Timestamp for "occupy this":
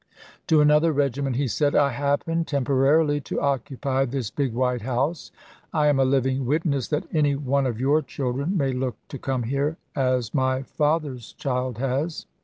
3.39-4.31